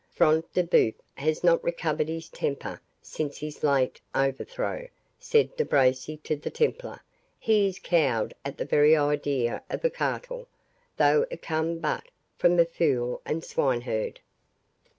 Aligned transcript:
"Front 0.09 0.51
de 0.53 0.63
Bœuf 0.63 0.95
has 1.13 1.43
not 1.43 1.63
recovered 1.63 2.07
his 2.09 2.27
temper 2.27 2.81
since 3.03 3.37
his 3.37 3.61
late 3.63 4.01
overthrow," 4.15 4.87
said 5.19 5.55
De 5.55 5.63
Bracy 5.63 6.17
to 6.23 6.35
the 6.35 6.49
Templar; 6.49 7.01
"he 7.37 7.67
is 7.67 7.77
cowed 7.77 8.33
at 8.43 8.57
the 8.57 8.65
very 8.65 8.97
idea 8.97 9.61
of 9.69 9.85
a 9.85 9.91
cartel, 9.91 10.47
though 10.97 11.27
it 11.29 11.43
come 11.43 11.77
but 11.77 12.05
from 12.35 12.57
a 12.57 12.65
fool 12.65 13.21
and 13.27 13.43
a 13.43 13.45
swineherd." 13.45 14.19